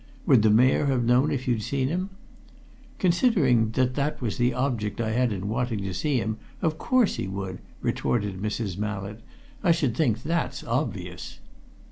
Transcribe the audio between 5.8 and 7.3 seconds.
to see him, of course he